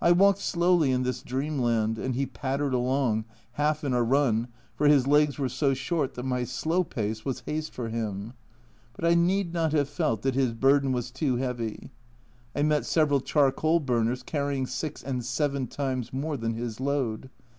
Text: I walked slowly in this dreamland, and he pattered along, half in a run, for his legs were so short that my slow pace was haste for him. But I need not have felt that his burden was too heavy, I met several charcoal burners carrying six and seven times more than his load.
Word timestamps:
I 0.00 0.12
walked 0.12 0.38
slowly 0.38 0.90
in 0.90 1.02
this 1.02 1.22
dreamland, 1.22 1.98
and 1.98 2.14
he 2.14 2.24
pattered 2.24 2.72
along, 2.72 3.26
half 3.60 3.84
in 3.84 3.92
a 3.92 4.02
run, 4.02 4.48
for 4.74 4.88
his 4.88 5.06
legs 5.06 5.38
were 5.38 5.50
so 5.50 5.74
short 5.74 6.14
that 6.14 6.22
my 6.22 6.44
slow 6.44 6.82
pace 6.82 7.26
was 7.26 7.40
haste 7.40 7.74
for 7.74 7.90
him. 7.90 8.32
But 8.94 9.04
I 9.04 9.12
need 9.12 9.52
not 9.52 9.72
have 9.72 9.90
felt 9.90 10.22
that 10.22 10.34
his 10.34 10.54
burden 10.54 10.92
was 10.92 11.10
too 11.10 11.36
heavy, 11.36 11.90
I 12.56 12.62
met 12.62 12.86
several 12.86 13.20
charcoal 13.20 13.80
burners 13.80 14.22
carrying 14.22 14.66
six 14.66 15.02
and 15.02 15.22
seven 15.22 15.66
times 15.66 16.10
more 16.10 16.38
than 16.38 16.54
his 16.54 16.80
load. 16.80 17.28